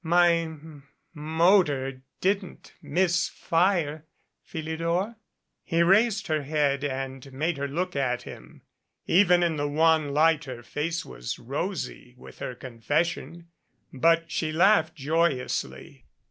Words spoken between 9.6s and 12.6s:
wan light her face was rosy with her